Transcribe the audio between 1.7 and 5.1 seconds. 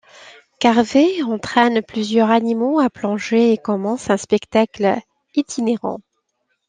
plusieurs animaux à plonger et commence un spectacle